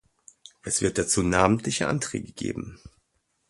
[0.63, 2.79] Es wird dazu namentliche Anträge geben.